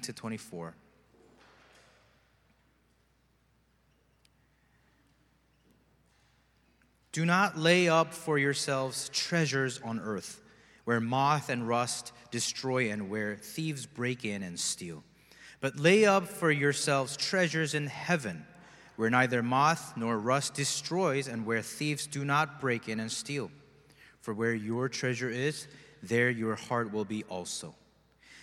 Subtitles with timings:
[0.00, 0.74] to 24.
[7.12, 10.40] Do not lay up for yourselves treasures on earth,
[10.84, 15.02] where moth and rust destroy and where thieves break in and steal.
[15.60, 18.46] But lay up for yourselves treasures in heaven,
[18.96, 23.50] where neither moth nor rust destroys and where thieves do not break in and steal.
[24.20, 25.66] For where your treasure is,
[26.02, 27.74] there your heart will be also.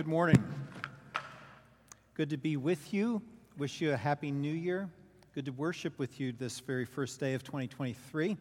[0.00, 0.42] Good morning.
[2.14, 3.20] Good to be with you.
[3.58, 4.88] Wish you a happy new year.
[5.34, 8.38] Good to worship with you this very first day of 2023.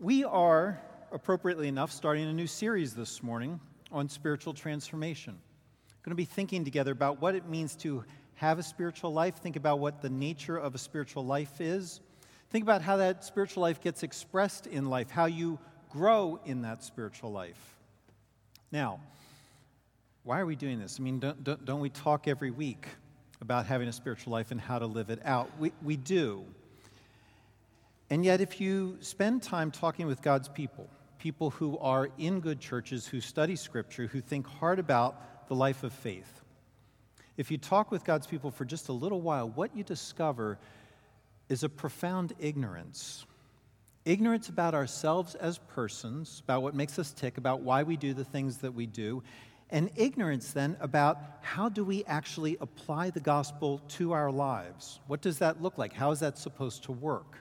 [0.00, 3.60] We are, appropriately enough, starting a new series this morning
[3.92, 5.34] on spiritual transformation.
[5.34, 8.02] We're going to be thinking together about what it means to
[8.34, 12.00] have a spiritual life, think about what the nature of a spiritual life is,
[12.50, 16.82] think about how that spiritual life gets expressed in life, how you grow in that
[16.82, 17.76] spiritual life.
[18.72, 18.98] Now,
[20.26, 20.98] why are we doing this?
[20.98, 22.88] I mean, don't, don't, don't, we talk every week
[23.40, 25.48] about having a spiritual life and how to live it out?
[25.60, 26.44] We, we do.
[28.10, 32.58] And yet, if you spend time talking with God's people, people who are in good
[32.58, 36.42] churches, who study Scripture, who think hard about the life of faith,
[37.36, 40.58] if you talk with God's people for just a little while, what you discover
[41.48, 43.26] is a profound ignorance.
[44.04, 48.24] Ignorance about ourselves as persons, about what makes us tick, about why we do the
[48.24, 49.22] things that we do,
[49.70, 55.00] and ignorance then about how do we actually apply the gospel to our lives?
[55.06, 55.92] What does that look like?
[55.92, 57.38] How is that supposed to work?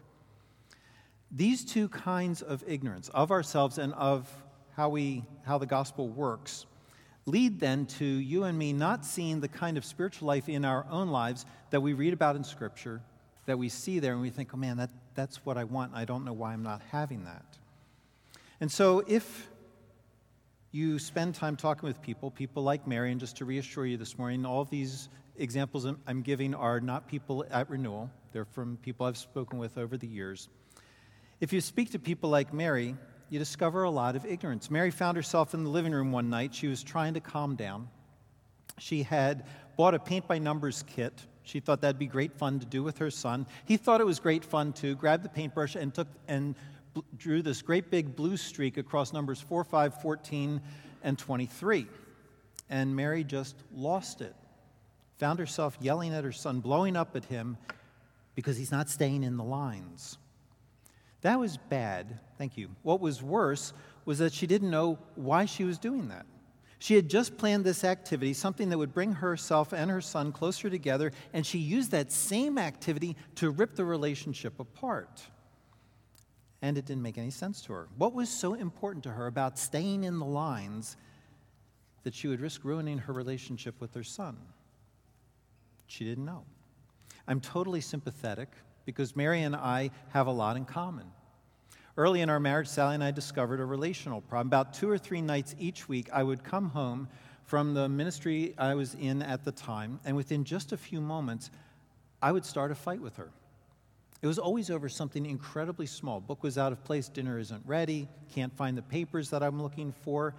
[1.31, 4.31] These two kinds of ignorance of ourselves and of
[4.75, 6.65] how, we, how the gospel works
[7.25, 10.85] lead then to you and me not seeing the kind of spiritual life in our
[10.89, 13.01] own lives that we read about in Scripture,
[13.45, 15.93] that we see there, and we think, oh man, that, that's what I want.
[15.95, 17.45] I don't know why I'm not having that.
[18.61, 19.49] And so if
[20.75, 24.17] you spend time talking with people, people like Mary, and just to reassure you this
[24.17, 29.05] morning, all of these examples I'm giving are not people at renewal, they're from people
[29.05, 30.49] I've spoken with over the years.
[31.39, 32.93] If you speak to people like Mary,
[33.29, 34.69] you discover a lot of ignorance.
[34.69, 36.53] Mary found herself in the living room one night.
[36.53, 37.87] She was trying to calm down.
[38.77, 39.45] She had
[39.77, 41.13] bought a paint by numbers kit.
[41.43, 43.47] She thought that'd be great fun to do with her son.
[43.65, 44.95] He thought it was great fun too.
[44.95, 46.55] Grabbed the paintbrush and took and
[47.17, 50.61] drew this great big blue streak across numbers 4, 5, 14,
[51.03, 51.87] and 23.
[52.69, 54.35] And Mary just lost it.
[55.17, 57.57] Found herself yelling at her son, blowing up at him
[58.35, 60.17] because he's not staying in the lines.
[61.21, 62.19] That was bad.
[62.37, 62.69] Thank you.
[62.83, 63.73] What was worse
[64.03, 66.25] was that she didn't know why she was doing that.
[66.79, 70.69] She had just planned this activity, something that would bring herself and her son closer
[70.69, 75.23] together, and she used that same activity to rip the relationship apart
[76.61, 77.87] and it didn't make any sense to her.
[77.97, 80.97] What was so important to her about staying in the lines
[82.03, 84.37] that she would risk ruining her relationship with her son?
[85.87, 86.43] She didn't know.
[87.27, 88.49] I'm totally sympathetic
[88.85, 91.05] because Mary and I have a lot in common.
[91.97, 94.47] Early in our marriage, Sally and I discovered a relational problem.
[94.47, 97.07] About two or three nights each week, I would come home
[97.45, 101.51] from the ministry I was in at the time, and within just a few moments,
[102.21, 103.31] I would start a fight with her.
[104.25, 106.19] It was always over something incredibly small.
[106.19, 109.91] Book was out of place, dinner isn't ready, can't find the papers that I'm looking
[109.91, 110.33] for.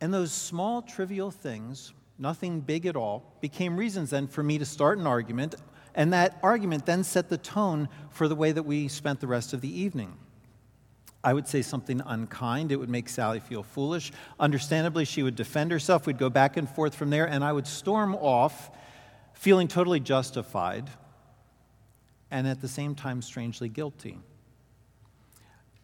[0.00, 4.64] And those small, trivial things, nothing big at all, became reasons then for me to
[4.64, 5.54] start an argument.
[5.94, 9.52] And that argument then set the tone for the way that we spent the rest
[9.52, 10.16] of the evening.
[11.22, 12.72] I would say something unkind.
[12.72, 14.10] It would make Sally feel foolish.
[14.40, 16.04] Understandably, she would defend herself.
[16.04, 18.72] We'd go back and forth from there, and I would storm off
[19.34, 20.90] feeling totally justified
[22.30, 24.18] and at the same time strangely guilty.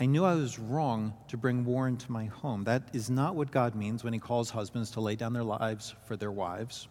[0.00, 2.64] I knew I was wrong to bring war into my home.
[2.64, 5.94] That is not what God means when He calls husbands to lay down their lives
[6.06, 6.88] for their wives.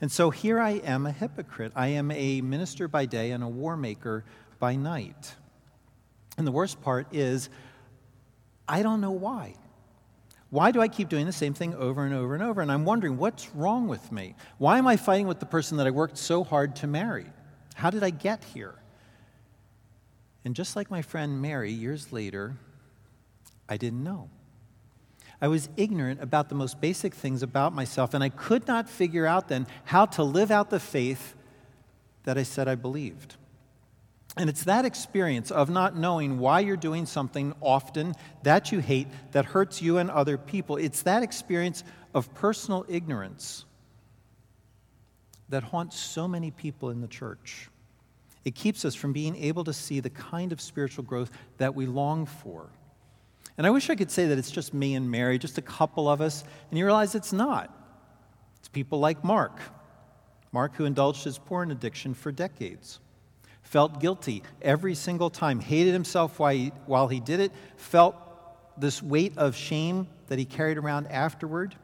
[0.00, 1.72] And so here I am a hypocrite.
[1.74, 4.24] I am a minister by day and a war maker
[4.58, 5.34] by night.
[6.36, 7.48] And the worst part is,
[8.68, 9.54] I don't know why.
[10.50, 12.60] Why do I keep doing the same thing over and over and over?
[12.60, 14.34] And I'm wondering, what's wrong with me?
[14.58, 17.26] Why am I fighting with the person that I worked so hard to marry?
[17.78, 18.74] How did I get here?
[20.44, 22.56] And just like my friend Mary, years later,
[23.68, 24.30] I didn't know.
[25.40, 29.26] I was ignorant about the most basic things about myself, and I could not figure
[29.26, 31.36] out then how to live out the faith
[32.24, 33.36] that I said I believed.
[34.36, 39.06] And it's that experience of not knowing why you're doing something often that you hate
[39.30, 40.78] that hurts you and other people.
[40.78, 43.64] It's that experience of personal ignorance
[45.48, 47.68] that haunts so many people in the church.
[48.44, 51.86] It keeps us from being able to see the kind of spiritual growth that we
[51.86, 52.70] long for.
[53.56, 56.08] And I wish I could say that it's just me and Mary, just a couple
[56.08, 57.74] of us, and you realize it's not.
[58.58, 59.60] It's people like Mark.
[60.52, 63.00] Mark, who indulged his porn addiction for decades,
[63.62, 68.16] felt guilty every single time, hated himself while he, did it, felt
[68.80, 71.74] this weight of shame that he carried around afterward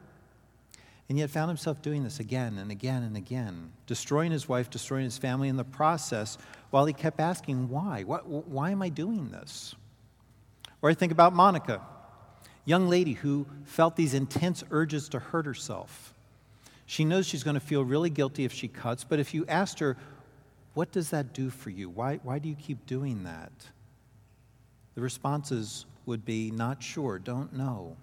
[1.07, 5.03] and yet found himself doing this again and again and again, destroying his wife, destroying
[5.03, 6.37] his family in the process,
[6.71, 8.03] while he kept asking, Why?
[8.03, 9.75] Why, am I doing this?
[10.81, 11.81] Or I think about Monica,
[12.65, 16.13] young lady who felt these intense urges to hurt herself.
[16.87, 19.79] She knows she's going to feel really guilty if she cuts, but if you asked
[19.79, 19.97] her,
[20.73, 21.87] What does that do for you?
[21.87, 23.51] Why, why do you keep doing that?
[24.95, 27.95] The responses would be, Not sure, don't know.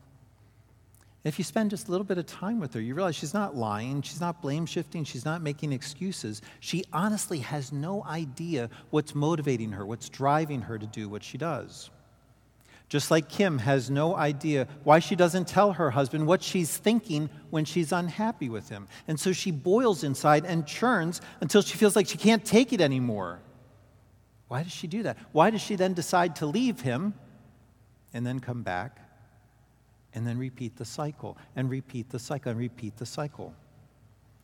[1.24, 3.54] If you spend just a little bit of time with her, you realize she's not
[3.54, 6.42] lying, she's not blame shifting, she's not making excuses.
[6.58, 11.38] She honestly has no idea what's motivating her, what's driving her to do what she
[11.38, 11.90] does.
[12.88, 17.30] Just like Kim has no idea why she doesn't tell her husband what she's thinking
[17.50, 18.88] when she's unhappy with him.
[19.06, 22.80] And so she boils inside and churns until she feels like she can't take it
[22.80, 23.38] anymore.
[24.48, 25.16] Why does she do that?
[25.30, 27.14] Why does she then decide to leave him
[28.12, 29.01] and then come back
[30.14, 33.54] and then repeat the cycle and repeat the cycle and repeat the cycle.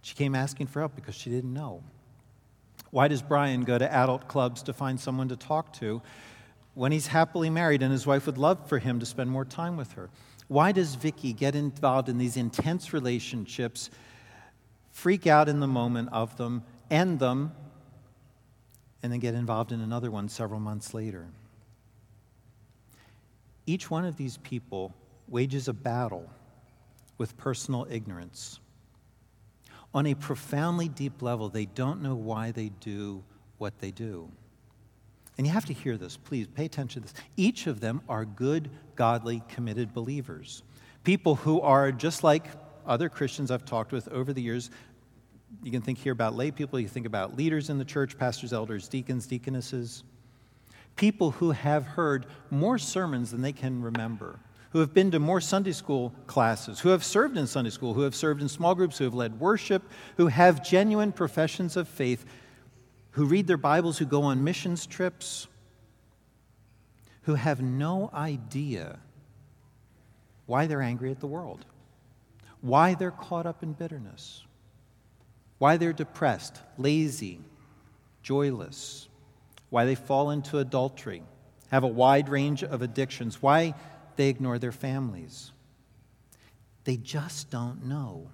[0.02, 1.82] She came asking for help because she didn't know.
[2.90, 6.00] Why does Brian go to adult clubs to find someone to talk to
[6.74, 9.76] when he's happily married and his wife would love for him to spend more time
[9.76, 10.08] with her?
[10.46, 13.90] Why does Vicky get involved in these intense relationships,
[14.90, 17.52] freak out in the moment of them, end them,
[19.02, 21.26] and then get involved in another one several months later?
[23.66, 24.94] Each one of these people
[25.28, 26.28] wages a battle
[27.18, 28.60] with personal ignorance.
[29.94, 33.22] On a profoundly deep level, they don't know why they do
[33.58, 34.30] what they do.
[35.36, 37.22] And you have to hear this, please pay attention to this.
[37.36, 40.62] Each of them are good, godly, committed believers.
[41.04, 42.44] People who are just like
[42.86, 44.70] other Christians I've talked with over the years.
[45.62, 48.52] You can think here about lay people, you think about leaders in the church, pastors,
[48.52, 50.02] elders, deacons, deaconesses.
[50.96, 55.40] People who have heard more sermons than they can remember who have been to more
[55.40, 58.98] Sunday school classes, who have served in Sunday school, who have served in small groups,
[58.98, 59.82] who have led worship,
[60.16, 62.24] who have genuine professions of faith,
[63.12, 65.46] who read their Bibles, who go on missions trips,
[67.22, 68.98] who have no idea
[70.46, 71.64] why they're angry at the world,
[72.60, 74.44] why they're caught up in bitterness,
[75.58, 77.40] why they're depressed, lazy,
[78.22, 79.08] joyless,
[79.70, 81.22] why they fall into adultery,
[81.70, 83.74] have a wide range of addictions, why
[84.18, 85.52] they ignore their families.
[86.82, 88.28] They just don't know.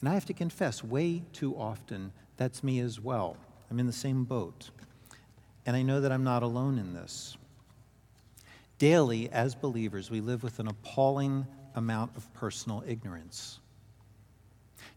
[0.00, 3.36] And I have to confess, way too often, that's me as well.
[3.68, 4.70] I'm in the same boat.
[5.66, 7.36] And I know that I'm not alone in this.
[8.78, 13.58] Daily, as believers, we live with an appalling amount of personal ignorance.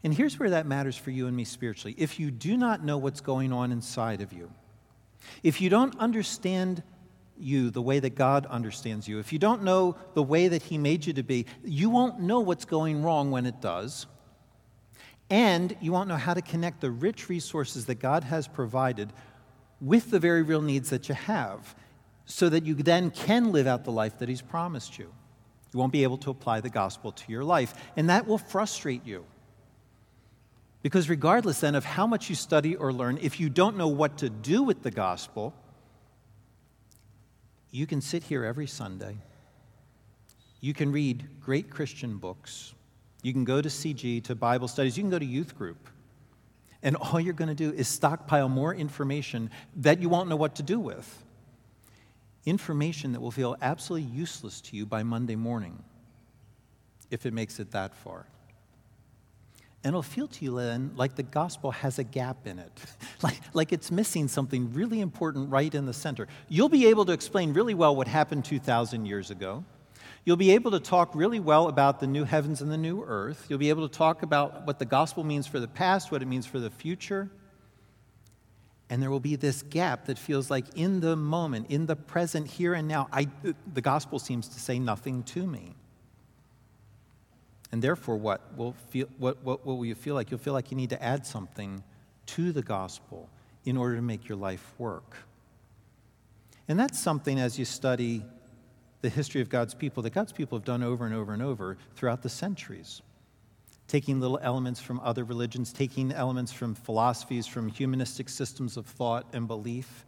[0.03, 1.95] And here's where that matters for you and me spiritually.
[1.97, 4.51] If you do not know what's going on inside of you,
[5.41, 6.83] if you don't understand
[7.39, 10.77] you the way that God understands you, if you don't know the way that He
[10.77, 14.05] made you to be, you won't know what's going wrong when it does.
[15.29, 19.13] And you won't know how to connect the rich resources that God has provided
[19.79, 21.75] with the very real needs that you have
[22.25, 25.11] so that you then can live out the life that He's promised you.
[25.73, 29.05] You won't be able to apply the gospel to your life, and that will frustrate
[29.05, 29.25] you.
[30.81, 34.17] Because, regardless then of how much you study or learn, if you don't know what
[34.19, 35.53] to do with the gospel,
[37.71, 39.17] you can sit here every Sunday.
[40.61, 42.73] You can read great Christian books.
[43.21, 44.97] You can go to CG, to Bible studies.
[44.97, 45.89] You can go to youth group.
[46.81, 50.55] And all you're going to do is stockpile more information that you won't know what
[50.55, 51.23] to do with.
[52.45, 55.83] Information that will feel absolutely useless to you by Monday morning,
[57.11, 58.25] if it makes it that far.
[59.83, 62.71] And it'll feel to you then like the gospel has a gap in it,
[63.23, 66.27] like, like it's missing something really important right in the center.
[66.49, 69.63] You'll be able to explain really well what happened 2,000 years ago.
[70.25, 73.45] You'll be able to talk really well about the new heavens and the new earth.
[73.47, 76.27] You'll be able to talk about what the gospel means for the past, what it
[76.27, 77.29] means for the future.
[78.89, 82.47] And there will be this gap that feels like in the moment, in the present,
[82.47, 83.27] here and now, I,
[83.73, 85.75] the gospel seems to say nothing to me.
[87.71, 90.31] And therefore, what will, feel, what, what, what will you feel like?
[90.31, 91.83] You'll feel like you need to add something
[92.27, 93.29] to the gospel
[93.65, 95.17] in order to make your life work.
[96.67, 98.23] And that's something as you study
[99.01, 101.77] the history of God's people that God's people have done over and over and over
[101.95, 103.01] throughout the centuries.
[103.87, 109.25] Taking little elements from other religions, taking elements from philosophies, from humanistic systems of thought
[109.33, 110.05] and belief,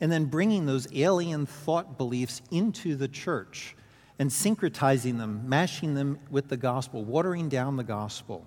[0.00, 3.76] and then bringing those alien thought beliefs into the church
[4.20, 8.46] and syncretizing them, mashing them with the gospel, watering down the gospel.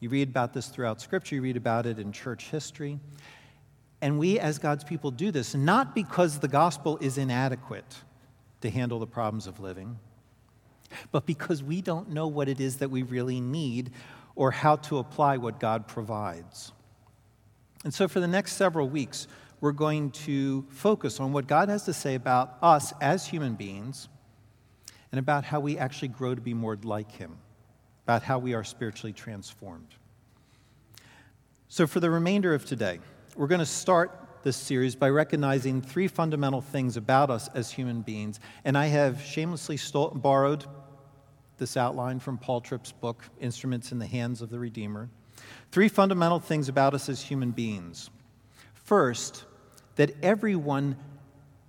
[0.00, 2.98] You read about this throughout Scripture, you read about it in church history.
[4.00, 7.98] And we, as God's people, do this not because the gospel is inadequate
[8.62, 9.98] to handle the problems of living,
[11.12, 13.90] but because we don't know what it is that we really need
[14.34, 16.72] or how to apply what God provides.
[17.84, 19.28] And so, for the next several weeks,
[19.60, 24.08] we're going to focus on what God has to say about us as human beings
[25.12, 27.36] and about how we actually grow to be more like Him,
[28.04, 29.94] about how we are spiritually transformed.
[31.68, 32.98] So, for the remainder of today,
[33.36, 38.00] we're going to start this series by recognizing three fundamental things about us as human
[38.00, 38.40] beings.
[38.64, 40.64] And I have shamelessly stole, borrowed
[41.58, 45.08] this outline from Paul Tripp's book, Instruments in the Hands of the Redeemer.
[45.70, 48.10] Three fundamental things about us as human beings.
[48.74, 49.44] First,
[49.96, 50.96] that everyone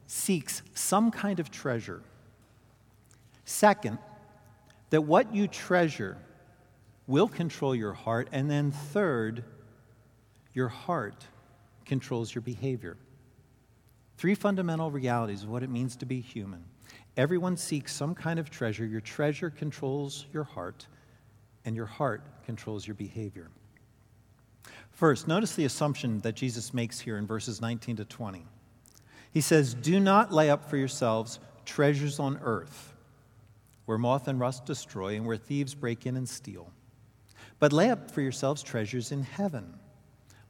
[0.07, 2.01] seeks some kind of treasure.
[3.45, 3.97] Second,
[4.89, 6.17] that what you treasure
[7.07, 8.29] will control your heart.
[8.31, 9.43] And then third,
[10.53, 11.25] your heart
[11.85, 12.97] controls your behavior.
[14.17, 16.63] Three fundamental realities of what it means to be human.
[17.17, 18.85] Everyone seeks some kind of treasure.
[18.85, 20.87] Your treasure controls your heart,
[21.65, 23.49] and your heart controls your behavior.
[24.91, 28.45] First, notice the assumption that Jesus makes here in verses 19 to 20.
[29.31, 32.90] He says, Do not lay up for yourselves treasures on earth,
[33.85, 36.71] where moth and rust destroy, and where thieves break in and steal.
[37.59, 39.79] But lay up for yourselves treasures in heaven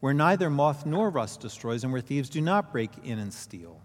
[0.02, 3.80] where neither moth nor rust destroys, and where thieves do not break in and steal.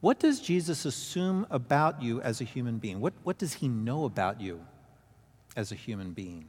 [0.00, 3.00] What does Jesus assume about you as a human being?
[3.00, 4.60] What, what does he know about you
[5.56, 6.44] as a human being?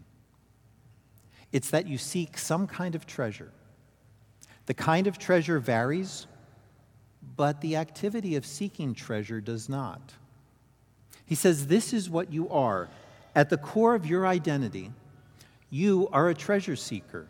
[1.52, 3.52] It's that you seek some kind of treasure.
[4.66, 6.28] The kind of treasure varies,
[7.38, 10.14] but the activity of seeking treasure does not.
[11.26, 12.90] He says, This is what you are.
[13.36, 14.92] At the core of your identity,
[15.70, 17.28] you are a treasure seeker.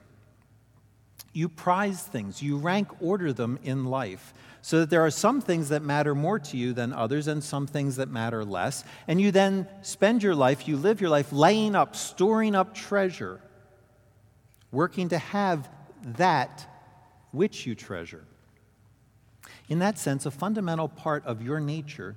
[1.32, 5.70] You prize things, you rank order them in life so that there are some things
[5.70, 8.86] that matter more to you than others and some things that matter less.
[9.10, 13.42] And you then spend your life, you live your life laying up, storing up treasure,
[14.72, 15.68] working to have
[16.18, 16.66] that
[17.32, 18.24] which you treasure.
[19.68, 22.16] In that sense, a fundamental part of your nature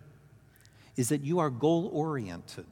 [0.96, 2.66] is that you are goal oriented.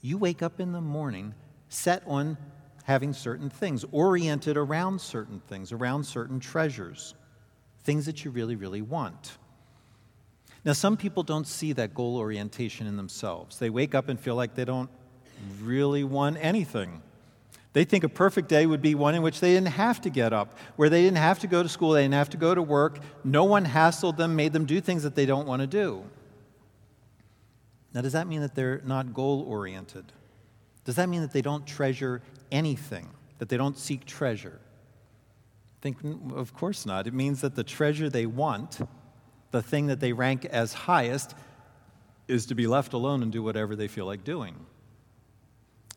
[0.00, 1.34] You wake up in the morning
[1.68, 2.36] set on
[2.84, 7.14] having certain things, oriented around certain things, around certain treasures,
[7.84, 9.38] things that you really, really want.
[10.64, 13.58] Now, some people don't see that goal orientation in themselves.
[13.58, 14.90] They wake up and feel like they don't
[15.62, 17.02] really want anything.
[17.72, 20.32] They think a perfect day would be one in which they didn't have to get
[20.32, 22.62] up, where they didn't have to go to school, they didn't have to go to
[22.62, 26.02] work, no one hassled them, made them do things that they don't want to do.
[27.92, 30.12] Now, does that mean that they're not goal oriented?
[30.84, 34.60] Does that mean that they don't treasure anything, that they don't seek treasure?
[35.80, 37.06] Think, mm, of course not.
[37.06, 38.80] It means that the treasure they want,
[39.50, 41.34] the thing that they rank as highest,
[42.28, 44.54] is to be left alone and do whatever they feel like doing.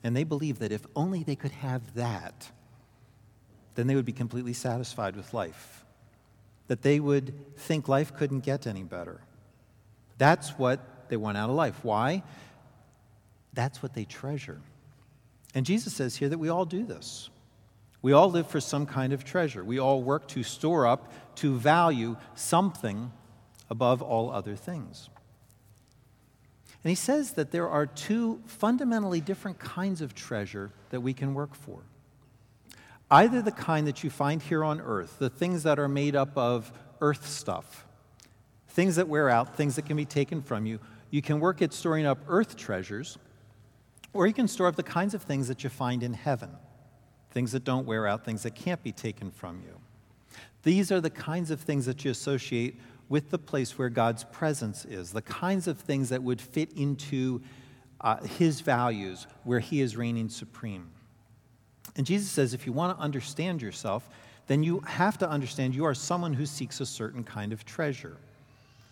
[0.04, 2.50] And they believe that if only they could have that,
[3.76, 5.86] then they would be completely satisfied with life.
[6.68, 9.22] That they would think life couldn't get any better.
[10.18, 10.80] That's what
[11.14, 11.78] they want out of life.
[11.84, 12.24] Why?
[13.54, 14.60] That's what they treasure.
[15.54, 17.30] And Jesus says here that we all do this.
[18.02, 19.64] We all live for some kind of treasure.
[19.64, 23.12] We all work to store up, to value something
[23.70, 25.12] above all other things.
[26.84, 31.36] And he says that there are two fundamentally different kinds of treasure that we can
[31.36, 31.82] work for.
[33.12, 36.36] Either the kind that you find here on earth, the things that are made up
[36.36, 37.86] of earth stuff,
[38.70, 40.80] things that wear out, things that can be taken from you.
[41.14, 43.20] You can work at storing up earth treasures
[44.14, 46.50] or you can store up the kinds of things that you find in heaven
[47.30, 49.80] things that don't wear out, things that can't be taken from you.
[50.64, 52.80] These are the kinds of things that you associate
[53.10, 57.42] with the place where God's presence is, the kinds of things that would fit into
[58.02, 60.90] uh, His values where He is reigning supreme.
[61.96, 64.10] And Jesus says if you want to understand yourself,
[64.48, 68.18] then you have to understand you are someone who seeks a certain kind of treasure.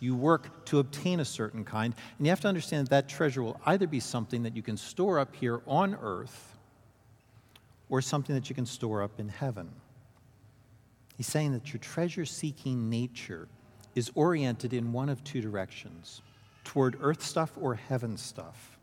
[0.01, 3.43] You work to obtain a certain kind, and you have to understand that, that treasure
[3.43, 6.58] will either be something that you can store up here on earth
[7.88, 9.70] or something that you can store up in heaven.
[11.15, 13.48] He's saying that your treasure seeking nature
[13.93, 16.24] is oriented in one of two directions
[16.63, 18.79] toward earth stuff or heaven stuff.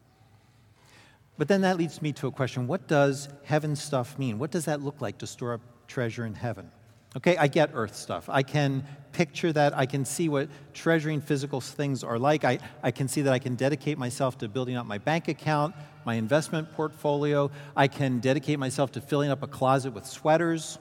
[1.37, 4.38] But then that leads me to a question what does heaven stuff mean?
[4.38, 6.70] What does that look like to store up treasure in heaven?
[7.16, 8.28] Okay, I get earth stuff.
[8.28, 9.76] I can picture that.
[9.76, 12.44] I can see what treasuring physical things are like.
[12.44, 15.74] I, I can see that I can dedicate myself to building up my bank account,
[16.04, 17.50] my investment portfolio.
[17.74, 20.78] I can dedicate myself to filling up a closet with sweaters,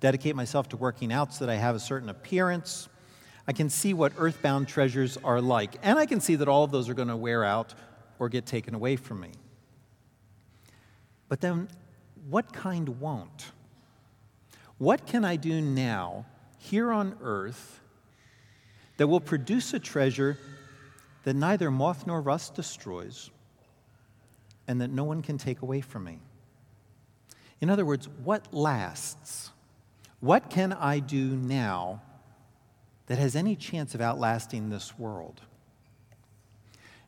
[0.00, 2.88] dedicate myself to working out so that I have a certain appearance.
[3.46, 5.76] I can see what earthbound treasures are like.
[5.82, 7.74] And I can see that all of those are going to wear out
[8.18, 9.30] or get taken away from me.
[11.28, 11.68] But then,
[12.28, 13.52] what kind won't?
[14.80, 16.24] What can I do now,
[16.56, 17.82] here on earth,
[18.96, 20.38] that will produce a treasure
[21.24, 23.28] that neither moth nor rust destroys
[24.66, 26.20] and that no one can take away from me?
[27.60, 29.50] In other words, what lasts?
[30.20, 32.00] What can I do now
[33.04, 35.42] that has any chance of outlasting this world?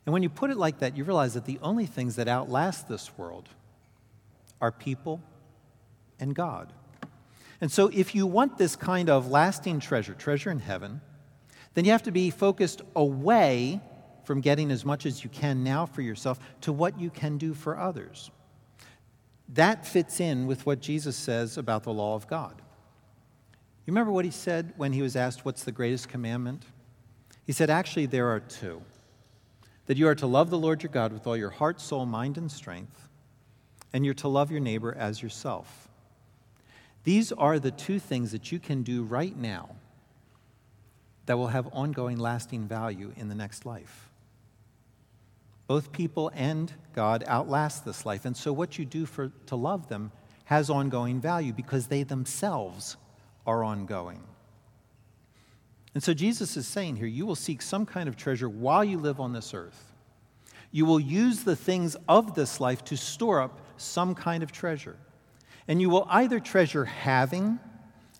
[0.05, 2.87] And when you put it like that, you realize that the only things that outlast
[2.87, 3.49] this world
[4.61, 5.23] are people
[6.19, 6.71] and God.
[7.63, 10.99] And so, if you want this kind of lasting treasure, treasure in heaven,
[11.75, 13.79] then you have to be focused away
[14.25, 17.53] from getting as much as you can now for yourself to what you can do
[17.53, 18.31] for others.
[19.47, 22.53] That fits in with what Jesus says about the law of God.
[23.85, 26.63] You remember what he said when he was asked, What's the greatest commandment?
[27.45, 28.81] He said, Actually, there are two
[29.85, 32.37] that you are to love the Lord your God with all your heart, soul, mind,
[32.37, 33.07] and strength,
[33.93, 35.87] and you're to love your neighbor as yourself.
[37.03, 39.75] These are the two things that you can do right now
[41.25, 44.09] that will have ongoing, lasting value in the next life.
[45.67, 48.25] Both people and God outlast this life.
[48.25, 50.11] And so, what you do for, to love them
[50.45, 52.97] has ongoing value because they themselves
[53.47, 54.21] are ongoing.
[55.93, 58.97] And so, Jesus is saying here you will seek some kind of treasure while you
[58.97, 59.93] live on this earth.
[60.71, 64.97] You will use the things of this life to store up some kind of treasure.
[65.67, 67.59] And you will either treasure having,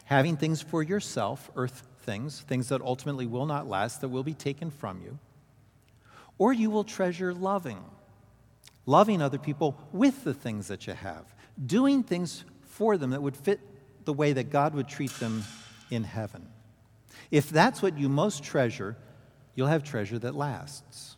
[0.06, 4.34] having things for yourself, earth things, things that ultimately will not last, that will be
[4.34, 5.18] taken from you,
[6.38, 7.84] or you will treasure loving,
[8.86, 11.26] loving other people with the things that you have,
[11.66, 13.60] doing things for them that would fit
[14.06, 15.44] the way that God would treat them
[15.90, 16.48] in heaven.
[17.32, 18.98] If that's what you most treasure,
[19.56, 21.16] you'll have treasure that lasts.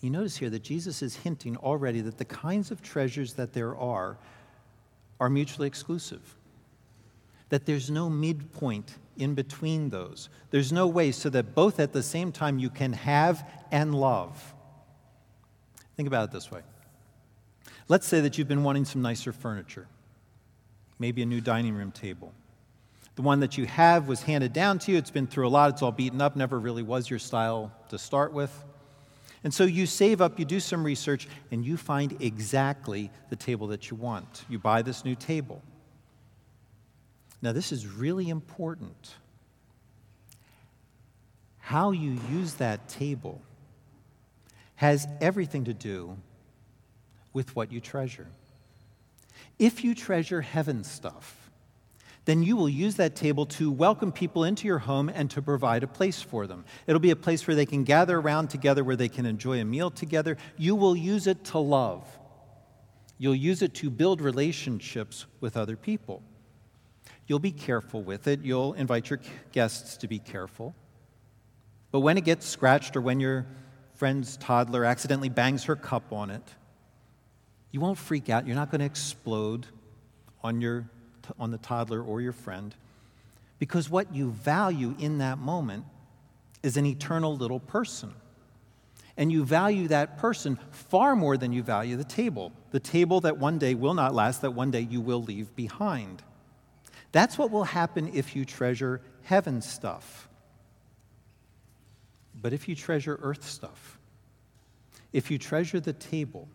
[0.00, 3.76] You notice here that Jesus is hinting already that the kinds of treasures that there
[3.76, 4.18] are
[5.20, 6.36] are mutually exclusive.
[7.48, 10.28] That there's no midpoint in between those.
[10.50, 14.54] There's no way so that both at the same time you can have and love.
[15.96, 16.60] Think about it this way.
[17.88, 19.86] Let's say that you've been wanting some nicer furniture,
[20.98, 22.32] maybe a new dining room table.
[23.16, 25.70] The one that you have was handed down to you, it's been through a lot,
[25.70, 28.64] it's all beaten up, never really was your style to start with.
[29.44, 33.66] And so you save up, you do some research, and you find exactly the table
[33.68, 34.44] that you want.
[34.48, 35.62] You buy this new table.
[37.42, 39.14] Now, this is really important.
[41.58, 43.42] How you use that table
[44.76, 46.16] has everything to do
[47.34, 48.26] with what you treasure.
[49.58, 51.43] If you treasure heaven stuff,
[52.24, 55.82] then you will use that table to welcome people into your home and to provide
[55.82, 56.64] a place for them.
[56.86, 59.64] It'll be a place where they can gather around together, where they can enjoy a
[59.64, 60.38] meal together.
[60.56, 62.06] You will use it to love,
[63.18, 66.22] you'll use it to build relationships with other people.
[67.26, 69.20] You'll be careful with it, you'll invite your
[69.52, 70.74] guests to be careful.
[71.90, 73.46] But when it gets scratched or when your
[73.94, 76.42] friend's toddler accidentally bangs her cup on it,
[77.70, 78.46] you won't freak out.
[78.46, 79.66] You're not going to explode
[80.42, 80.88] on your
[81.38, 82.74] on the toddler or your friend,
[83.58, 85.84] because what you value in that moment
[86.62, 88.12] is an eternal little person.
[89.16, 93.38] And you value that person far more than you value the table, the table that
[93.38, 96.22] one day will not last, that one day you will leave behind.
[97.12, 100.28] That's what will happen if you treasure heaven stuff.
[102.34, 103.98] But if you treasure earth stuff,
[105.12, 106.48] if you treasure the table,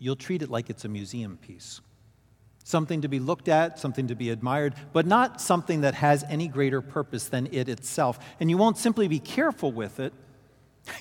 [0.00, 1.80] you'll treat it like it's a museum piece
[2.66, 6.48] something to be looked at, something to be admired, but not something that has any
[6.48, 8.18] greater purpose than it itself.
[8.40, 10.12] And you won't simply be careful with it,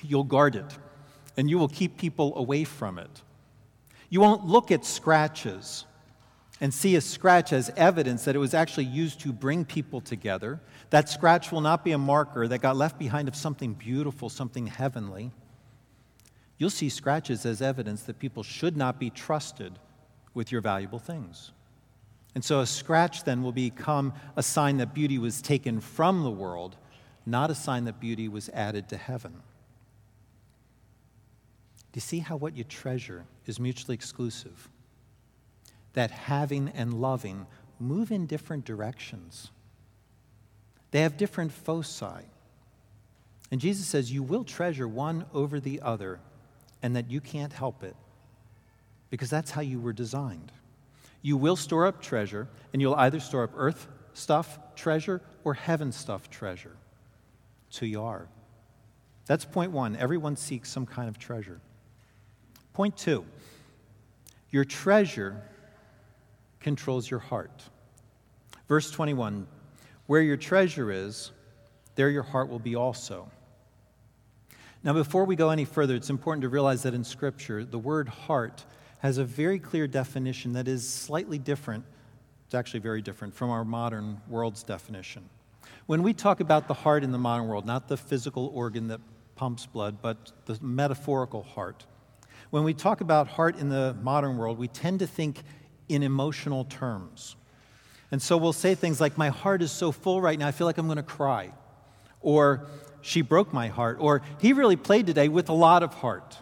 [0.04, 0.78] you'll guard it,
[1.36, 3.23] and you will keep people away from it.
[4.10, 5.86] You won't look at scratches
[6.62, 10.62] and see a scratch as evidence that it was actually used to bring people together,
[10.91, 14.67] that scratch will not be a marker that got left behind of something beautiful, something
[14.67, 15.32] heavenly.
[16.60, 19.80] You'll see scratches as evidence that people should not be trusted
[20.36, 21.52] with your valuable things.
[22.36, 26.30] And so a scratch then will become a sign that beauty was taken from the
[26.30, 26.76] world,
[27.26, 29.32] not a sign that beauty was added to heaven.
[31.93, 34.69] Do you see how what you treasure is mutually exclusive?
[35.93, 37.48] That having and loving
[37.80, 39.50] move in different directions.
[40.91, 42.26] They have different foci.
[43.50, 46.19] And Jesus says, You will treasure one over the other,
[46.82, 47.95] and that you can't help it,
[49.10, 50.52] because that's how you were designed.
[51.22, 55.91] You will store up treasure, and you'll either store up earth stuff treasure or heaven
[55.91, 56.76] stuff treasure.
[57.80, 58.30] Who you are.
[59.26, 59.98] That's point one.
[59.98, 61.60] Everyone seeks some kind of treasure.
[62.74, 63.26] Point two
[64.50, 65.41] your treasure
[66.62, 67.63] controls your heart.
[68.70, 69.48] Verse 21
[70.08, 71.32] where your treasure is,
[71.96, 73.30] there your heart will be also.
[74.84, 78.08] Now, before we go any further, it's important to realize that in Scripture, the word
[78.08, 78.63] heart
[79.06, 81.86] has a very clear definition that is slightly different.
[82.48, 85.30] It's actually very different from our modern world's definition.
[85.86, 89.00] When we talk about the heart in the modern world, not the physical organ that
[89.36, 91.86] pumps blood, but the metaphorical heart,
[92.50, 95.44] when we talk about heart in the modern world, we tend to think
[95.88, 97.36] in emotional terms.
[98.10, 100.65] And so we'll say things like, My heart is so full right now, I feel
[100.65, 101.52] like I'm going to cry.
[102.22, 102.65] Or,
[103.04, 103.98] She broke my heart.
[104.00, 106.38] Or, He really played today with a lot of heart.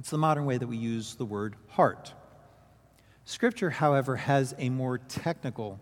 [0.00, 2.14] It's the modern way that we use the word heart.
[3.24, 5.80] Scripture, however, has a more technical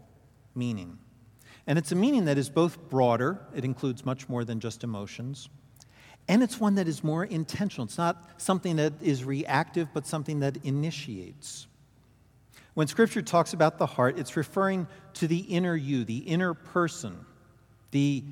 [0.54, 0.98] meaning.
[1.66, 5.48] And it's a meaning that is both broader, it includes much more than just emotions,
[6.28, 7.86] and it's one that is more intentional.
[7.86, 11.66] It's not something that is reactive, but something that initiates.
[12.74, 17.24] When Scripture talks about the heart, it's referring to the inner you, the inner person,
[17.90, 18.22] the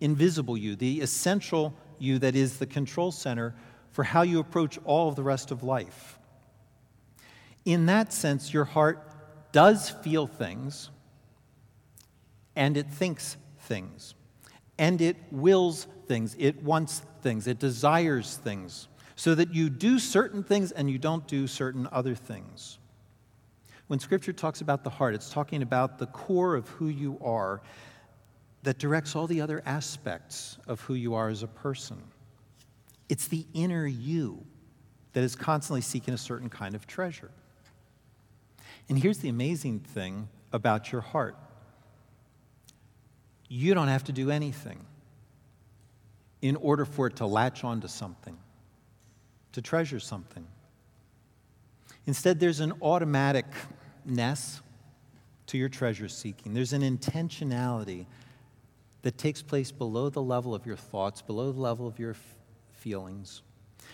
[0.00, 3.54] invisible you, the essential you that is the control center
[3.92, 6.18] for how you approach all of the rest of life.
[7.64, 9.08] In that sense, your heart
[9.52, 10.90] does feel things,
[12.56, 14.14] and it thinks things,
[14.78, 20.42] and it wills things, it wants things, it desires things, so that you do certain
[20.42, 22.78] things and you don't do certain other things.
[23.86, 27.60] When Scripture talks about the heart, it's talking about the core of who you are
[28.62, 32.02] that directs all the other aspects of who you are as a person.
[33.08, 34.44] It's the inner you
[35.12, 37.30] that is constantly seeking a certain kind of treasure.
[38.88, 41.36] And here's the amazing thing about your heart
[43.48, 44.80] you don't have to do anything
[46.40, 48.38] in order for it to latch onto something,
[49.52, 50.46] to treasure something.
[52.06, 53.44] Instead, there's an automatic
[54.06, 54.62] ness
[55.48, 56.54] to your treasure seeking.
[56.54, 58.06] There's an intentionality
[59.02, 62.36] that takes place below the level of your thoughts, below the level of your f-
[62.72, 63.42] feelings.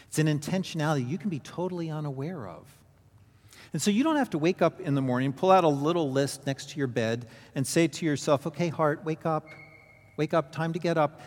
[0.06, 2.77] It's an intentionality you can be totally unaware of.
[3.72, 6.10] And so you don't have to wake up in the morning, pull out a little
[6.10, 9.46] list next to your bed, and say to yourself, okay, heart, wake up,
[10.16, 11.20] wake up, time to get up.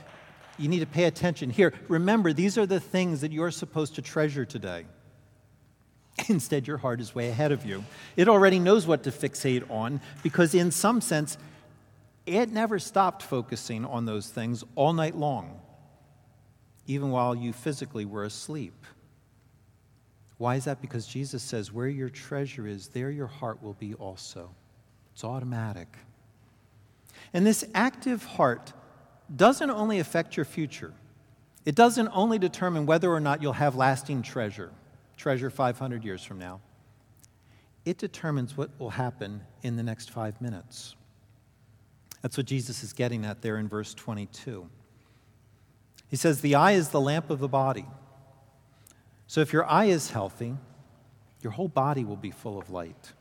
[0.57, 1.49] You need to pay attention.
[1.49, 4.85] Here, remember, these are the things that you're supposed to treasure today.
[6.27, 7.83] Instead, your heart is way ahead of you.
[8.15, 11.37] It already knows what to fixate on because, in some sense,
[12.25, 15.59] it never stopped focusing on those things all night long,
[16.85, 18.85] even while you physically were asleep.
[20.41, 20.81] Why is that?
[20.81, 24.49] Because Jesus says, Where your treasure is, there your heart will be also.
[25.13, 25.87] It's automatic.
[27.31, 28.73] And this active heart
[29.35, 30.93] doesn't only affect your future,
[31.63, 34.71] it doesn't only determine whether or not you'll have lasting treasure
[35.15, 36.59] treasure 500 years from now.
[37.85, 40.95] It determines what will happen in the next five minutes.
[42.23, 44.67] That's what Jesus is getting at there in verse 22.
[46.07, 47.85] He says, The eye is the lamp of the body.
[49.31, 50.57] So if your eye is healthy,
[51.41, 53.13] your whole body will be full of light.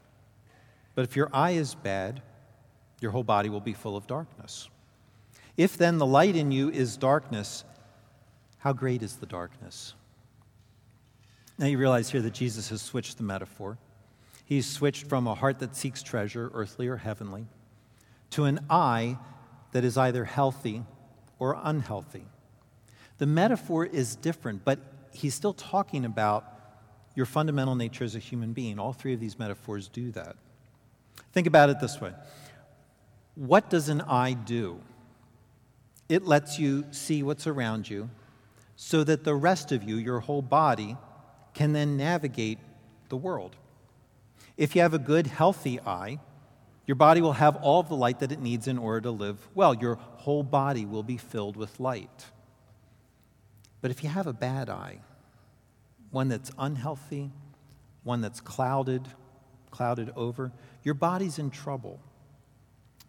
[0.96, 2.20] But if your eye is bad,
[3.00, 4.68] your whole body will be full of darkness.
[5.56, 7.62] If then the light in you is darkness,
[8.58, 9.94] how great is the darkness?
[11.58, 13.78] Now you realize here that Jesus has switched the metaphor.
[14.44, 17.46] He's switched from a heart that seeks treasure, earthly or heavenly,
[18.30, 19.16] to an eye
[19.70, 20.82] that is either healthy
[21.38, 22.24] or unhealthy.
[23.18, 24.80] The metaphor is different, but
[25.12, 26.44] he's still talking about
[27.14, 28.78] your fundamental nature as a human being.
[28.78, 30.36] All three of these metaphors do that.
[31.32, 32.12] Think about it this way
[33.34, 34.80] What does an eye do?
[36.08, 38.10] It lets you see what's around you
[38.76, 40.96] so that the rest of you, your whole body,
[41.54, 42.58] can then navigate
[43.08, 43.56] the world.
[44.56, 46.18] If you have a good, healthy eye,
[46.90, 49.48] Your body will have all of the light that it needs in order to live
[49.54, 49.74] well.
[49.74, 52.26] Your whole body will be filled with light.
[53.80, 55.00] But if you have a bad eye,
[56.10, 57.30] one that's unhealthy,
[58.02, 59.06] one that's clouded,
[59.70, 62.00] clouded over, your body's in trouble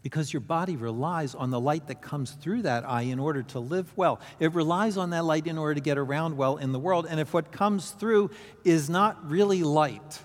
[0.04, 3.60] because your body relies on the light that comes through that eye in order to
[3.60, 4.20] live well.
[4.40, 7.06] It relies on that light in order to get around well in the world.
[7.10, 8.32] And if what comes through
[8.64, 10.20] is not really light,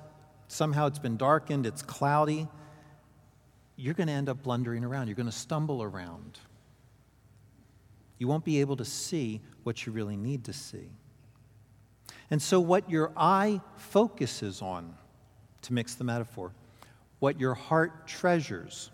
[0.48, 2.48] somehow it's been darkened, it's cloudy,
[3.76, 5.08] you're going to end up blundering around.
[5.08, 6.38] You're going to stumble around.
[8.18, 10.88] You won't be able to see what you really need to see.
[12.30, 14.94] And so, what your eye focuses on,
[15.62, 16.52] to mix the metaphor,
[17.18, 18.90] what your heart treasures,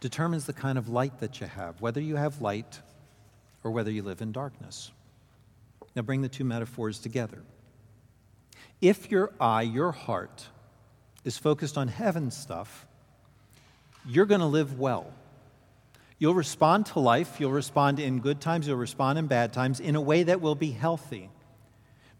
[0.00, 2.80] determines the kind of light that you have, whether you have light
[3.62, 4.90] or whether you live in darkness.
[5.94, 7.42] Now, bring the two metaphors together.
[8.80, 10.48] If your eye, your heart,
[11.24, 12.86] is focused on heaven stuff,
[14.04, 15.12] you're going to live well.
[16.22, 19.96] You'll respond to life, you'll respond in good times, you'll respond in bad times in
[19.96, 21.28] a way that will be healthy.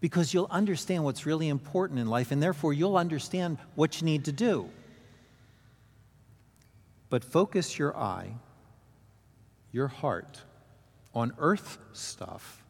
[0.01, 4.25] Because you'll understand what's really important in life, and therefore you'll understand what you need
[4.25, 4.69] to do.
[7.09, 8.33] But focus your eye,
[9.71, 10.41] your heart,
[11.15, 12.61] on earth stuff,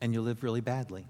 [0.00, 1.04] and you'll live really badly.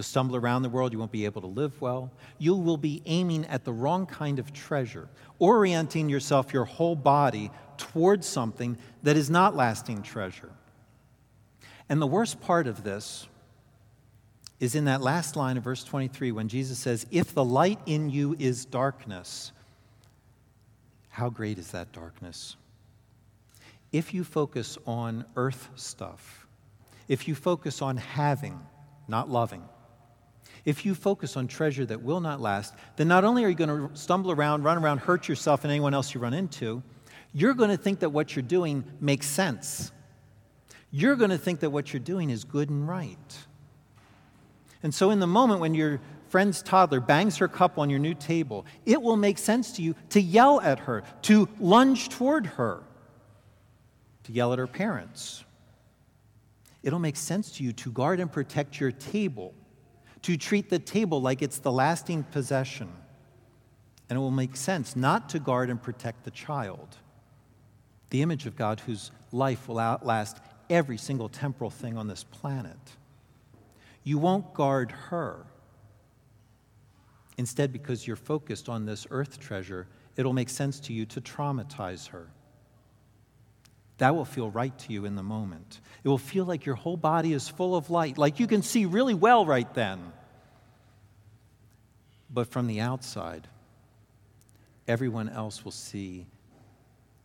[0.00, 0.94] You'll stumble around the world.
[0.94, 2.10] You won't be able to live well.
[2.38, 7.50] You will be aiming at the wrong kind of treasure, orienting yourself, your whole body,
[7.76, 10.48] towards something that is not lasting treasure.
[11.90, 13.28] And the worst part of this
[14.58, 18.08] is in that last line of verse 23 when Jesus says, If the light in
[18.08, 19.52] you is darkness,
[21.10, 22.56] how great is that darkness?
[23.92, 26.46] If you focus on earth stuff,
[27.06, 28.58] if you focus on having,
[29.06, 29.62] not loving,
[30.64, 33.88] if you focus on treasure that will not last, then not only are you going
[33.88, 36.82] to stumble around, run around, hurt yourself and anyone else you run into,
[37.32, 39.92] you're going to think that what you're doing makes sense.
[40.90, 43.38] You're going to think that what you're doing is good and right.
[44.82, 48.14] And so, in the moment when your friend's toddler bangs her cup on your new
[48.14, 52.82] table, it will make sense to you to yell at her, to lunge toward her,
[54.24, 55.44] to yell at her parents.
[56.82, 59.54] It'll make sense to you to guard and protect your table
[60.22, 62.88] to treat the table like it's the lasting possession.
[64.08, 66.96] And it will make sense not to guard and protect the child,
[68.10, 72.78] the image of God whose life will outlast every single temporal thing on this planet.
[74.02, 75.46] You won't guard her.
[77.38, 82.08] Instead, because you're focused on this earth treasure, it'll make sense to you to traumatize
[82.08, 82.28] her.
[84.00, 85.78] That will feel right to you in the moment.
[86.02, 88.86] It will feel like your whole body is full of light, like you can see
[88.86, 90.00] really well right then.
[92.30, 93.46] But from the outside,
[94.88, 96.26] everyone else will see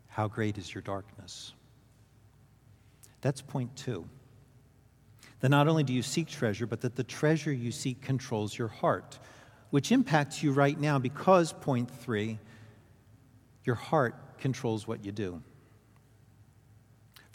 [0.09, 1.53] how great is your darkness.
[3.21, 4.05] That's point two.
[5.39, 8.67] That not only do you seek treasure, but that the treasure you seek controls your
[8.67, 9.17] heart,
[9.69, 12.37] which impacts you right now because, point three,
[13.63, 15.41] your heart controls what you do.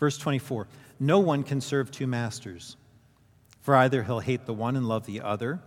[0.01, 0.67] Verse 24
[0.99, 2.77] No one can serve two masters,
[3.61, 5.61] for either he'll hate the one and love the other,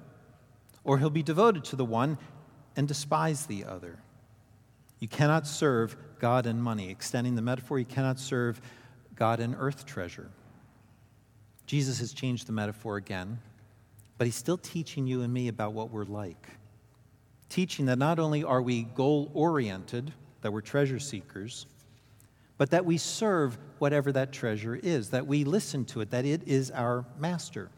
[0.84, 2.17] or he'll be devoted to the one
[2.76, 4.00] and despise the other.
[5.00, 6.89] You cannot serve God and money.
[6.89, 8.60] Extending the metaphor, you cannot serve
[9.15, 10.30] God and earth treasure.
[11.65, 13.39] Jesus has changed the metaphor again,
[14.17, 16.48] but he's still teaching you and me about what we're like.
[17.50, 21.67] Teaching that not only are we goal oriented, that we're treasure seekers,
[22.58, 26.42] but that we serve whatever that treasure is, that we listen to it, that it
[26.48, 27.70] is our master.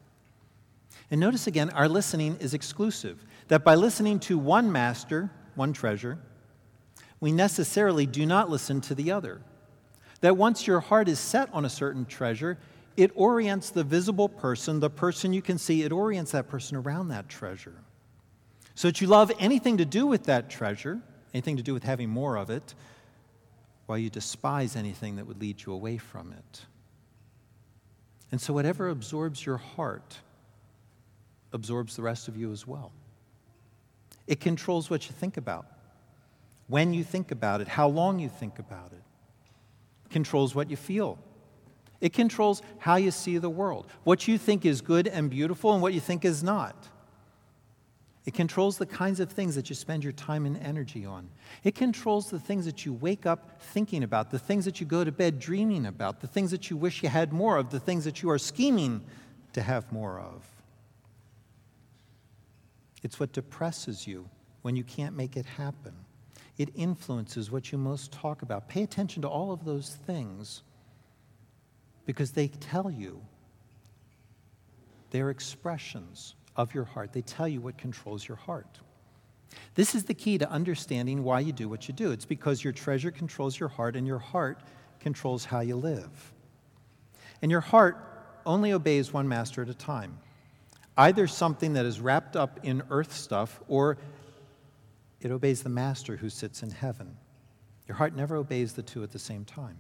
[1.12, 6.18] And notice again, our listening is exclusive, that by listening to one master, one treasure,
[7.20, 9.42] we necessarily do not listen to the other.
[10.22, 12.58] That once your heart is set on a certain treasure,
[12.98, 17.10] it orients the visible person, the person you can see, it orients that person around
[17.10, 17.76] that treasure.
[18.74, 21.00] So that you love anything to do with that treasure,
[21.34, 22.74] anything to do with having more of it,
[23.86, 26.66] while you despise anything that would lead you away from it.
[28.32, 30.18] And so, whatever absorbs your heart
[31.54, 32.92] absorbs the rest of you as well.
[34.28, 35.68] It controls what you think about,
[36.68, 39.04] when you think about it, how long you think about it.
[40.06, 41.20] it controls what you feel.
[42.02, 45.82] It controls how you see the world, what you think is good and beautiful and
[45.82, 46.90] what you think is not.
[48.26, 51.30] It controls the kinds of things that you spend your time and energy on.
[51.64, 55.04] It controls the things that you wake up thinking about, the things that you go
[55.04, 58.04] to bed dreaming about, the things that you wish you had more of, the things
[58.06, 59.04] that you are scheming
[59.54, 60.44] to have more of.
[63.04, 64.28] It's what depresses you
[64.64, 65.94] when you can't make it happen.
[66.58, 68.68] It influences what you most talk about.
[68.68, 70.64] Pay attention to all of those things
[72.08, 73.22] because they tell you,
[75.12, 77.14] they're expressions of your heart.
[77.14, 78.80] They tell you what controls your heart.
[79.76, 82.12] This is the key to understanding why you do what you do.
[82.12, 84.60] It's because your treasure controls your heart, and your heart
[85.00, 86.34] controls how you live.
[87.42, 87.98] And your heart
[88.46, 90.18] only obeys one master at a time
[90.98, 93.98] either something that is wrapped up in earth stuff, or
[95.20, 97.18] it obeys the master who sits in heaven.
[97.86, 99.78] Your heart never obeys the two at the same time.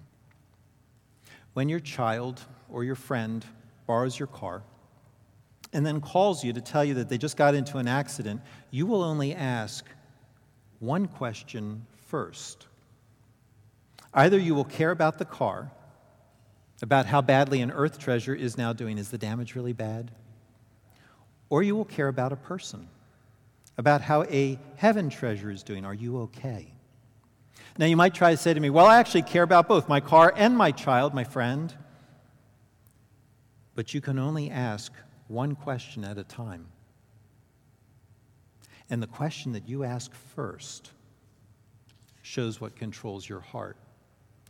[1.53, 3.45] When your child or your friend
[3.87, 4.61] borrows your car,
[5.75, 8.85] and then calls you to tell you that they just got into an accident, you
[8.85, 9.85] will only ask
[10.79, 12.67] one question first.
[14.13, 15.69] Either you will care about the car,
[16.81, 18.97] about how badly an earth treasure is now doing.
[18.97, 20.11] Is the damage really bad?
[21.49, 22.87] Or you will care about a person,
[23.77, 25.83] about how a heaven treasure is doing.
[25.83, 26.71] Are you okay?
[27.77, 29.99] Now, you might try to say to me, Well, I actually care about both my
[29.99, 31.73] car and my child, my friend.
[33.75, 34.93] But you can only ask
[35.27, 36.67] one question at a time.
[38.89, 40.91] And the question that you ask first
[42.21, 43.77] shows what controls your heart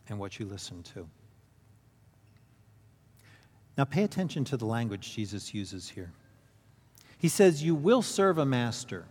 [0.09, 1.07] and what you listen to.
[3.77, 6.11] Now, pay attention to the language Jesus uses here.
[7.17, 9.05] He says, You will serve a master.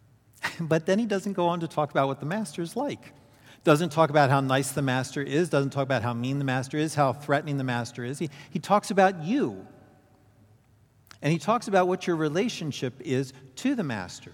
[0.60, 3.12] but then he doesn't go on to talk about what the master is like.
[3.64, 6.78] Doesn't talk about how nice the master is, doesn't talk about how mean the master
[6.78, 8.18] is, how threatening the master is.
[8.18, 9.66] He, he talks about you
[11.22, 14.32] and he talks about what your relationship is to the master.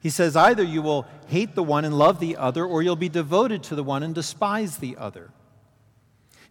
[0.00, 3.08] He says either you will hate the one and love the other, or you'll be
[3.08, 5.30] devoted to the one and despise the other.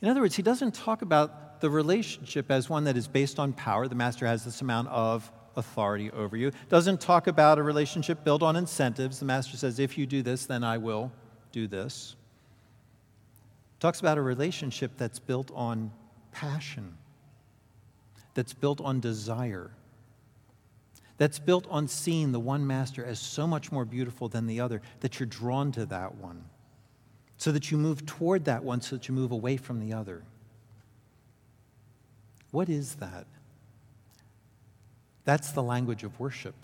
[0.02, 3.54] In other words, he doesn't talk about the relationship as one that is based on
[3.54, 3.88] power.
[3.88, 6.52] The master has this amount of authority over you.
[6.70, 9.20] Doesn't talk about a relationship built on incentives.
[9.20, 11.12] The master says, if you do this, then I will
[11.52, 12.15] do this.
[13.80, 15.91] Talks about a relationship that's built on
[16.32, 16.98] passion
[18.34, 19.72] that's built on desire,
[21.17, 24.82] that's built on seeing the one master as so much more beautiful than the other
[25.02, 26.44] that you're drawn to that one,
[27.38, 30.24] so that you move toward that one, so that you move away from the other.
[32.52, 33.26] What is that?
[35.24, 36.56] That's the language of worship,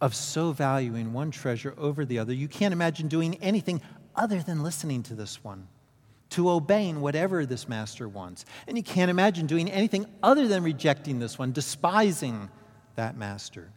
[0.00, 2.34] of so valuing one treasure over the other.
[2.34, 3.80] You can't imagine doing anything
[4.14, 5.66] other than listening to this one
[6.30, 8.44] to obeying whatever this master wants.
[8.66, 12.48] And you can't imagine doing anything other than rejecting this one, despising
[12.96, 13.70] that master.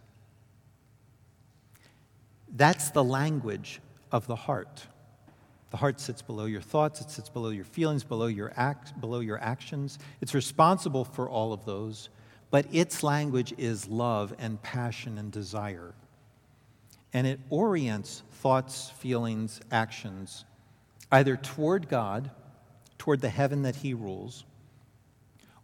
[2.55, 4.85] That's the language of the heart.
[5.71, 9.21] The heart sits below your thoughts, it sits below your feelings, below your, act, below
[9.21, 9.97] your actions.
[10.21, 12.09] It's responsible for all of those,
[12.51, 15.95] but its language is love and passion and desire.
[17.11, 20.45] And it orients thoughts, feelings, actions
[21.11, 22.31] either toward God
[23.03, 24.45] toward the heaven that He rules,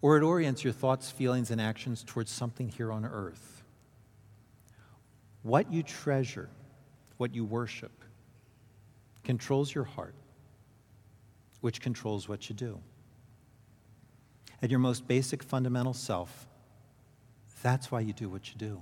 [0.01, 3.63] or it orients your thoughts, feelings, and actions towards something here on earth.
[5.43, 6.49] What you treasure,
[7.15, 8.03] what you worship,
[9.23, 10.15] controls your heart,
[11.61, 12.81] which controls what you do.
[14.61, 16.45] At your most basic fundamental self,
[17.63, 18.81] that's why you do what you do.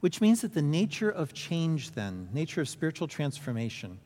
[0.00, 4.00] Which means that the nature of change, then, nature of spiritual transformation,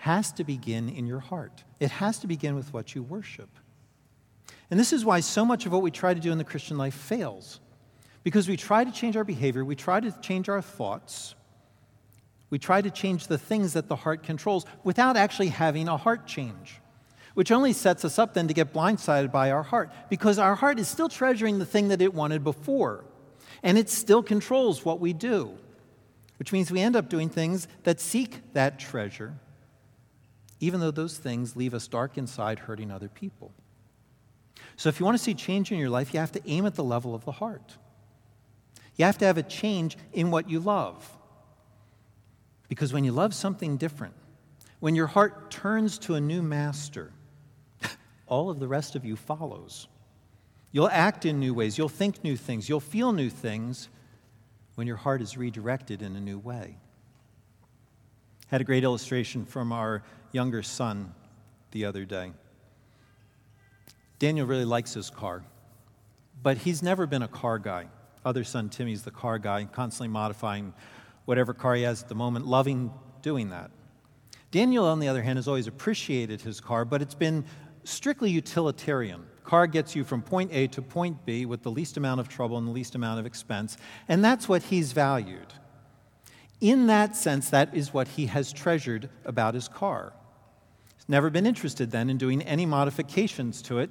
[0.00, 1.62] has to begin in your heart.
[1.78, 3.50] It has to begin with what you worship.
[4.70, 6.78] And this is why so much of what we try to do in the Christian
[6.78, 7.60] life fails.
[8.22, 11.34] Because we try to change our behavior, we try to change our thoughts,
[12.48, 16.26] we try to change the things that the heart controls without actually having a heart
[16.26, 16.80] change,
[17.34, 20.78] which only sets us up then to get blindsided by our heart because our heart
[20.78, 23.04] is still treasuring the thing that it wanted before,
[23.62, 25.58] and it still controls what we do,
[26.38, 29.34] which means we end up doing things that seek that treasure
[30.60, 33.52] even though those things leave us dark inside, hurting other people.
[34.76, 36.74] So, if you want to see change in your life, you have to aim at
[36.74, 37.76] the level of the heart.
[38.96, 41.10] You have to have a change in what you love.
[42.68, 44.14] Because when you love something different,
[44.78, 47.12] when your heart turns to a new master,
[48.26, 49.88] all of the rest of you follows.
[50.72, 53.88] You'll act in new ways, you'll think new things, you'll feel new things
[54.76, 56.76] when your heart is redirected in a new way.
[58.46, 60.02] Had a great illustration from our
[60.32, 61.14] younger son
[61.70, 62.32] the other day.
[64.18, 65.42] Daniel really likes his car,
[66.42, 67.88] but he's never been a car guy.
[68.24, 70.74] Other son Timmy's the car guy, constantly modifying
[71.24, 73.70] whatever car he has at the moment, loving doing that.
[74.50, 77.44] Daniel, on the other hand, has always appreciated his car, but it's been
[77.84, 79.24] strictly utilitarian.
[79.44, 82.58] Car gets you from point A to point B with the least amount of trouble
[82.58, 83.76] and the least amount of expense,
[84.08, 85.54] and that's what he's valued.
[86.60, 90.12] In that sense, that is what he has treasured about his car.
[91.10, 93.90] Never been interested then in doing any modifications to it,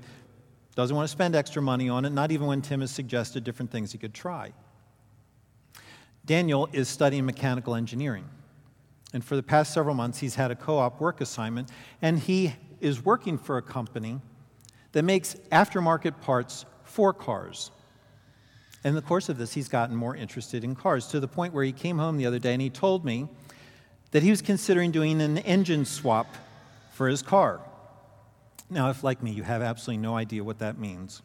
[0.76, 3.72] doesn't want to spend extra money on it, not even when Tim has suggested different
[3.72, 4.53] things he could try.
[6.26, 8.24] Daniel is studying mechanical engineering.
[9.11, 12.55] And for the past several months, he's had a co op work assignment, and he
[12.80, 14.22] is working for a company
[14.93, 17.72] that makes aftermarket parts for cars.
[18.86, 21.65] In the course of this, he's gotten more interested in cars to the point where
[21.65, 23.28] he came home the other day and he told me
[24.11, 26.34] that he was considering doing an engine swap
[27.00, 27.62] for his car.
[28.70, 31.22] Now, if like me, you have absolutely no idea what that means,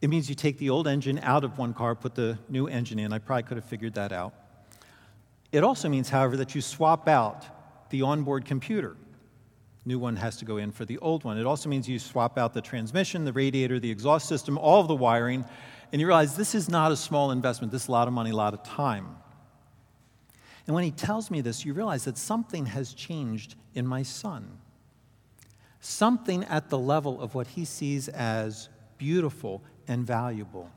[0.00, 3.00] it means you take the old engine out of one car, put the new engine
[3.00, 3.12] in.
[3.12, 4.32] I probably could have figured that out.
[5.50, 8.96] It also means, however, that you swap out the onboard computer.
[9.84, 11.36] New one has to go in for the old one.
[11.36, 14.86] It also means you swap out the transmission, the radiator, the exhaust system, all of
[14.86, 15.44] the wiring,
[15.90, 17.72] and you realize this is not a small investment.
[17.72, 19.16] This is a lot of money, a lot of time.
[20.68, 24.58] And when he tells me this, you realize that something has changed in my son.
[25.80, 28.68] Something at the level of what he sees as
[28.98, 30.70] beautiful and valuable.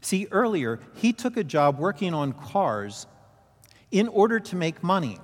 [0.00, 3.06] See, earlier, he took a job working on cars
[3.90, 5.18] in order to make money.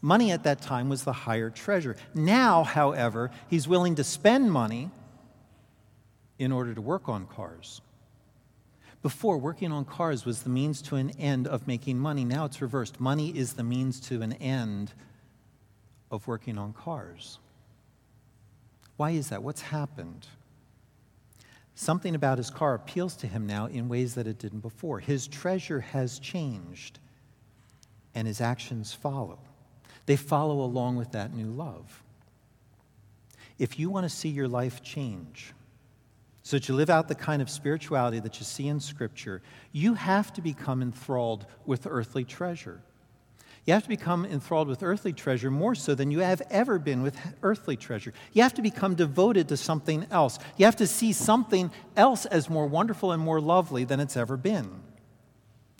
[0.00, 1.96] Money at that time was the higher treasure.
[2.14, 4.90] Now, however, he's willing to spend money
[6.38, 7.80] in order to work on cars.
[9.02, 12.24] Before, working on cars was the means to an end of making money.
[12.24, 13.00] Now it's reversed.
[13.00, 14.92] Money is the means to an end
[16.12, 17.40] of working on cars.
[18.96, 19.42] Why is that?
[19.42, 20.28] What's happened?
[21.74, 25.00] Something about his car appeals to him now in ways that it didn't before.
[25.00, 26.98] His treasure has changed,
[28.14, 29.38] and his actions follow.
[30.04, 32.02] They follow along with that new love.
[33.58, 35.54] If you want to see your life change,
[36.42, 39.40] so that you live out the kind of spirituality that you see in Scripture,
[39.70, 42.82] you have to become enthralled with earthly treasure.
[43.64, 47.02] You have to become enthralled with earthly treasure more so than you have ever been
[47.02, 48.12] with earthly treasure.
[48.32, 50.40] You have to become devoted to something else.
[50.56, 54.36] You have to see something else as more wonderful and more lovely than it's ever
[54.36, 54.82] been.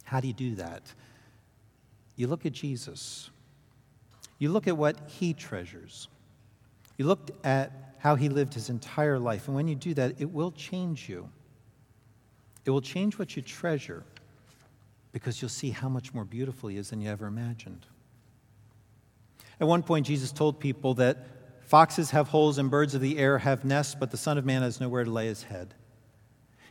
[0.05, 0.83] How do you do that?
[2.15, 3.31] You look at Jesus.
[4.39, 6.07] You look at what he treasures.
[6.99, 9.49] You look at how he lived his entire life.
[9.49, 11.29] And when you do that, it will change you.
[12.65, 14.05] It will change what you treasure
[15.13, 17.87] because you'll see how much more beautiful he is than you ever imagined.
[19.61, 21.27] At one point, Jesus told people that
[21.67, 24.63] foxes have holes and birds of the air have nests, but the Son of Man
[24.63, 25.75] has nowhere to lay his head.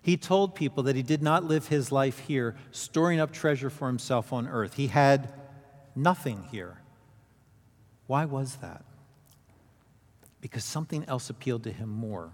[0.02, 3.88] He told people that he did not live his life here storing up treasure for
[3.88, 4.74] himself on earth.
[4.74, 5.32] He had
[5.96, 6.82] nothing here.
[8.08, 8.84] Why was that?
[10.42, 12.32] Because something else appealed to him more.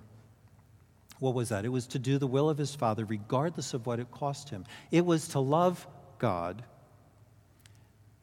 [1.19, 1.65] What was that?
[1.65, 4.63] It was to do the will of his Father, regardless of what it cost him.
[4.91, 5.85] It was to love
[6.19, 6.63] God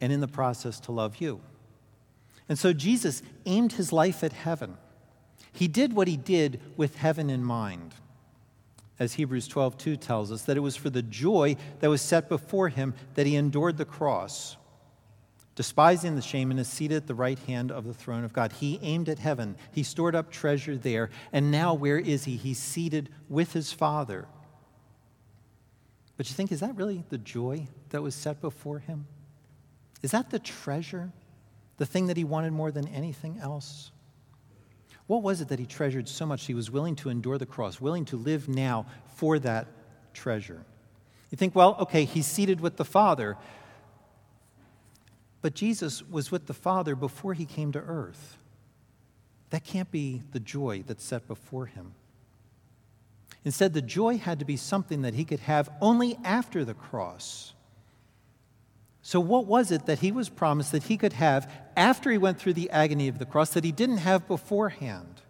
[0.01, 1.41] and in the process to love you.
[2.49, 4.77] And so Jesus aimed his life at heaven.
[5.53, 7.95] He did what he did with heaven in mind.
[8.99, 12.69] As Hebrews 12:2 tells us that it was for the joy that was set before
[12.69, 14.57] him that he endured the cross
[15.55, 18.53] despising the shame, and is seated at the right hand of the throne of God.
[18.53, 22.37] He aimed at heaven, he stored up treasure there, and now where is he?
[22.37, 24.27] He's seated with his Father.
[26.17, 29.07] But you think, is that really the joy that was set before him?
[30.03, 31.11] Is that the treasure,
[31.77, 33.91] the thing that he wanted more than anything else?
[35.07, 37.81] What was it that he treasured so much he was willing to endure the cross,
[37.81, 38.87] willing to live now
[39.17, 39.67] for that
[40.15, 40.65] treasure?
[41.31, 43.37] You think, well, okay, he's seated with the Father.
[45.43, 48.39] But Jesus was with the Father before he came to earth.
[49.51, 51.95] That can't be the joy that's set before him.
[53.45, 57.53] Instead, the joy had to be something that he could have only after the cross.
[59.03, 62.39] So, what was it that he was promised that he could have after he went
[62.39, 65.21] through the agony of the cross that he didn't have beforehand?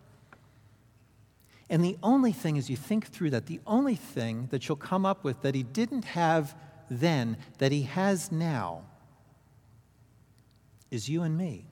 [1.68, 5.04] And the only thing, as you think through that, the only thing that you'll come
[5.04, 6.54] up with that he didn't have
[6.88, 8.82] then, that he has now,
[10.92, 11.66] is you and me.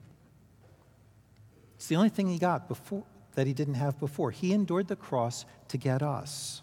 [1.76, 4.30] It's the only thing he got before that he didn't have before.
[4.30, 6.62] He endured the cross to get us.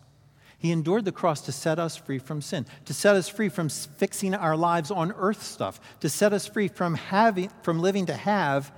[0.58, 3.70] He endured the cross to set us free from sin, to set us free from
[3.70, 8.14] fixing our lives on earth stuff, to set us free from having from living to
[8.14, 8.72] have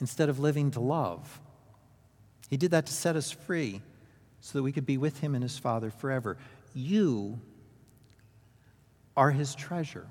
[0.00, 1.40] instead of living to love.
[2.50, 3.80] He did that to set us free
[4.40, 6.36] so that we could be with him and his Father forever.
[6.74, 7.40] You
[9.16, 10.06] are his treasure.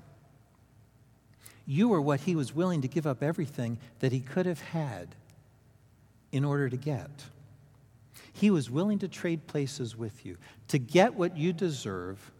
[1.66, 5.14] You are what he was willing to give up everything that he could have had
[6.34, 7.10] in order to get.
[8.32, 12.32] He was willing to trade places with you to get what you deserve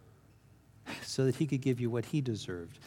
[1.01, 2.77] so that he could give you what he deserved.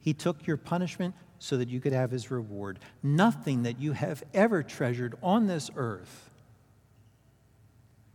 [0.00, 2.80] He took your punishment so that you could have his reward.
[3.00, 6.28] Nothing that you have ever treasured on this earth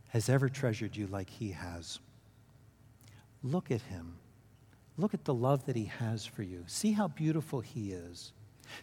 [0.09, 1.99] has ever treasured you like he has.
[3.43, 4.17] Look at him.
[4.97, 6.65] Look at the love that he has for you.
[6.67, 8.33] See how beautiful he is.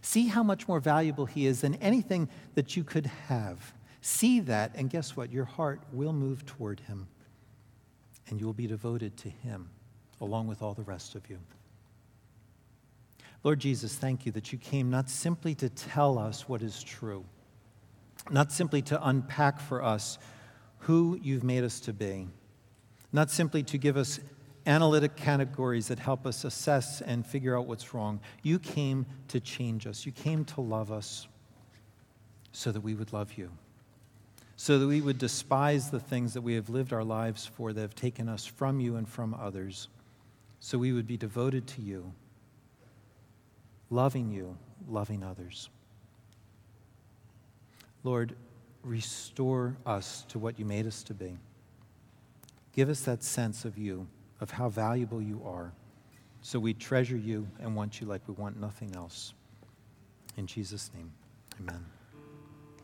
[0.00, 3.72] See how much more valuable he is than anything that you could have.
[4.00, 5.32] See that, and guess what?
[5.32, 7.06] Your heart will move toward him,
[8.28, 9.70] and you will be devoted to him
[10.20, 11.38] along with all the rest of you.
[13.44, 17.24] Lord Jesus, thank you that you came not simply to tell us what is true,
[18.30, 20.18] not simply to unpack for us
[20.78, 22.28] who you've made us to be,
[23.12, 24.20] not simply to give us
[24.66, 28.20] analytic categories that help us assess and figure out what's wrong.
[28.42, 31.26] You came to change us, you came to love us
[32.52, 33.50] so that we would love you,
[34.56, 37.80] so that we would despise the things that we have lived our lives for that
[37.80, 39.88] have taken us from you and from others,
[40.60, 42.12] so we would be devoted to you
[43.92, 44.56] loving you,
[44.88, 45.68] loving others.
[48.02, 48.34] Lord,
[48.82, 51.36] restore us to what you made us to be.
[52.72, 54.08] Give us that sense of you,
[54.42, 55.72] of how valuable you are,
[56.42, 59.32] so we treasure you and want you like we want nothing else.
[60.36, 61.12] In Jesus' name,
[61.60, 61.86] amen.